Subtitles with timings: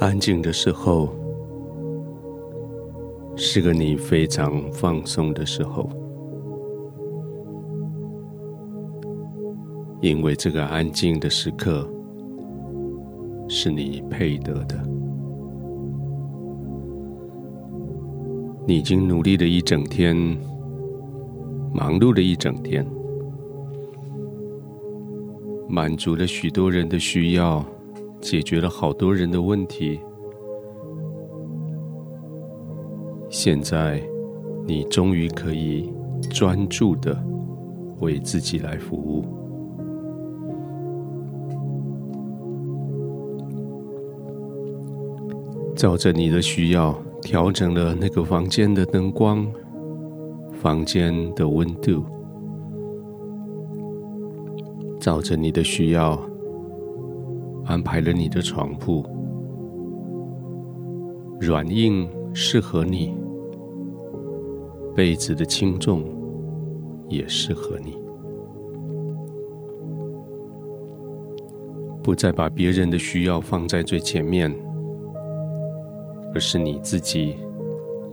[0.00, 1.08] 安静的时候，
[3.34, 5.90] 是个你非常放松的时候，
[10.00, 11.84] 因为这个安静的时刻
[13.48, 14.80] 是你配得的。
[18.68, 20.14] 你已经努力了一整天，
[21.74, 22.86] 忙碌了一整天，
[25.68, 27.64] 满足了许多人的需要，
[28.20, 30.00] 解决了好多人的问题。
[33.30, 34.02] 现在，
[34.66, 35.92] 你终于可以
[36.30, 37.16] 专注的
[38.00, 39.24] 为自己来服务。
[45.76, 49.46] 照着你的需要，调整了那个房间的灯光、
[50.52, 52.02] 房间的温度，
[54.98, 56.20] 照着你的需要，
[57.68, 59.04] 安排了你的床铺，
[61.38, 63.14] 软硬适合你。
[64.96, 66.02] 被子的轻重
[67.08, 67.96] 也适合你，
[72.02, 74.52] 不再把别人的需要放在最前面，
[76.34, 77.36] 而是你自己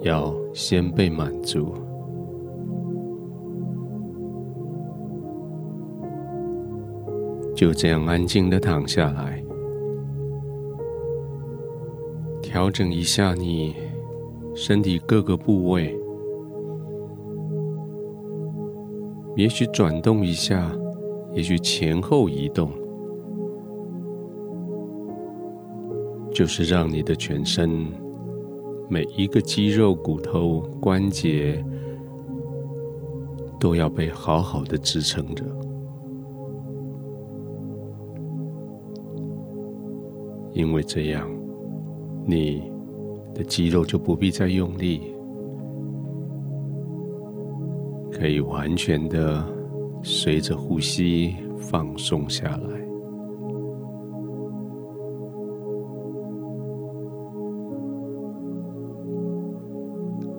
[0.02, 1.74] 要先被满足。
[7.56, 9.42] 就这样安静的躺下来，
[12.56, 13.76] 调整一下你
[14.54, 15.94] 身体各个部位。
[19.36, 20.72] 也许转动一下，
[21.34, 22.72] 也许前后移动，
[26.32, 27.88] 就是让你的全身
[28.88, 31.62] 每一个肌肉、骨头、关节
[33.60, 35.44] 都要被好好的支撑着，
[40.54, 41.30] 因为这样，
[42.26, 42.64] 你
[43.34, 45.14] 的肌肉就不必再用力。
[48.12, 49.46] 可以完全的
[50.02, 52.88] 随着呼吸放松下来，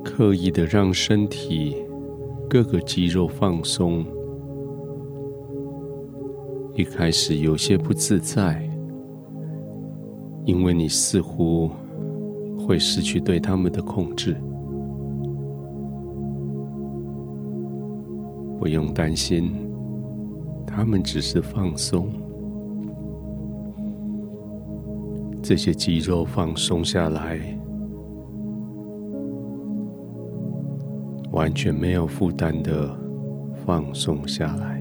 [0.02, 1.76] 刻意的让身体
[2.48, 4.04] 各个肌肉放松。
[6.74, 8.65] 一开始有些不自在，
[10.46, 11.70] 因为你似乎
[12.56, 14.34] 会失去对他们的控制。
[18.58, 19.52] 不用担心，
[20.66, 22.08] 他们只是放松。
[25.42, 27.38] 这些肌肉放松下来，
[31.32, 32.96] 完全没有负担的
[33.64, 34.75] 放松下来。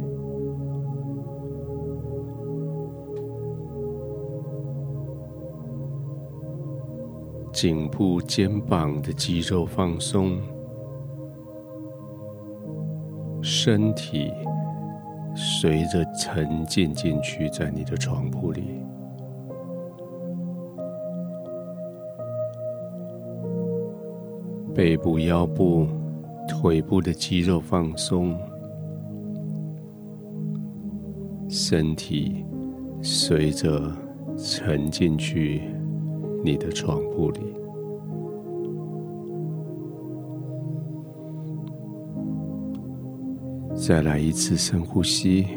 [7.55, 10.37] 颈部、肩膀的肌肉放松。
[13.41, 14.29] 身体
[15.33, 18.81] 随着沉浸进去，在你的床铺里，
[24.73, 25.87] 背部、腰部、
[26.49, 28.37] 腿部的肌肉放松，
[31.47, 32.43] 身体
[33.01, 33.89] 随着
[34.35, 35.61] 沉进去
[36.45, 37.41] 你的床铺里。
[43.73, 45.47] 再来一次深呼吸，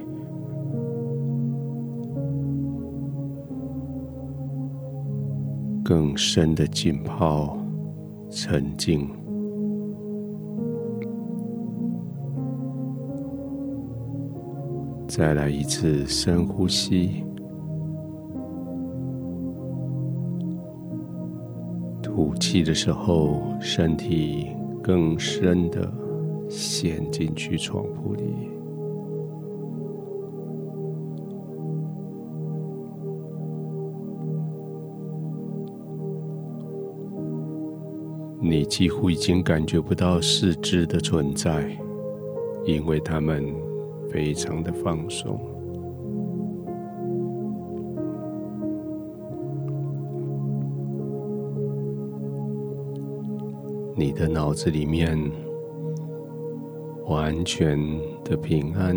[5.84, 7.58] 更深的浸泡、
[8.30, 9.08] 沉静。
[15.06, 17.24] 再来一次深呼吸，
[22.18, 24.48] 吐气的时候，身体
[24.82, 25.88] 更深的。
[26.48, 28.24] 陷进去床铺里，
[38.40, 41.70] 你几乎已经感觉不到四肢的存在，
[42.64, 43.44] 因为他们
[44.10, 45.38] 非常的放松。
[53.98, 55.18] 你的脑子里面。
[57.08, 57.78] 完全
[58.22, 58.94] 的平安，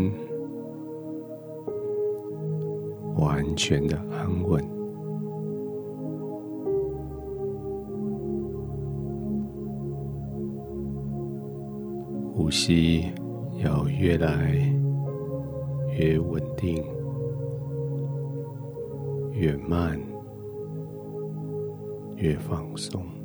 [3.16, 4.62] 完全的安稳，
[12.36, 13.06] 呼吸
[13.64, 14.56] 要越来
[15.98, 16.84] 越稳定，
[19.32, 19.98] 越慢
[22.18, 23.21] 越放松。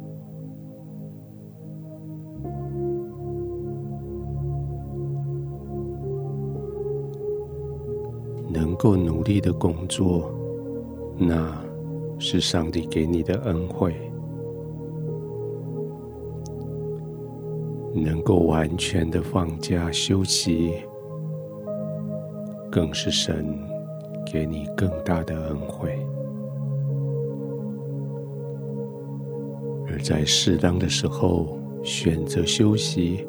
[8.56, 10.32] 能够努力的工作，
[11.19, 11.62] 那
[12.19, 13.93] 是上帝给你的恩惠；
[17.93, 20.73] 能够完全的放假休息，
[22.73, 23.47] 更是神
[24.25, 25.94] 给你更大的恩惠。
[29.87, 33.26] 而在适当的时候选择休息，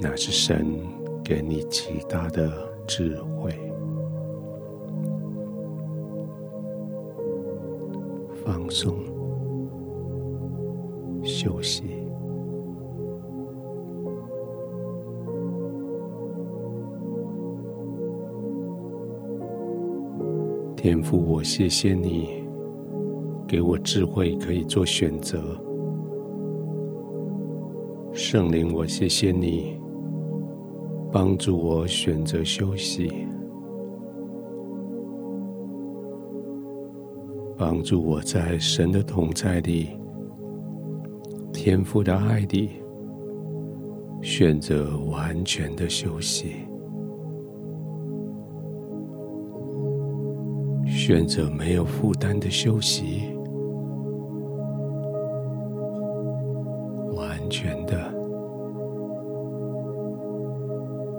[0.00, 0.97] 那是神。
[1.28, 2.50] 给你极大的
[2.86, 3.52] 智慧，
[8.42, 8.94] 放松，
[11.22, 11.84] 休息。
[20.74, 22.42] 天父，我谢谢你
[23.46, 25.38] 给我智慧，可以做选择。
[28.14, 29.78] 圣灵，我谢谢你。
[31.10, 33.10] 帮助我选择休息，
[37.56, 39.88] 帮助我在神的同在里、
[41.50, 42.72] 天父的爱里，
[44.20, 46.56] 选择完全的休息，
[50.86, 53.34] 选择没有负担的休息，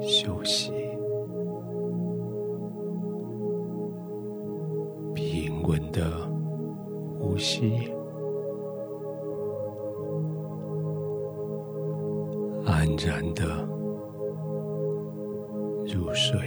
[0.01, 0.71] 休息，
[5.13, 6.01] 平稳的
[7.19, 7.91] 呼吸，
[12.65, 13.67] 安然的
[15.85, 16.39] 入睡。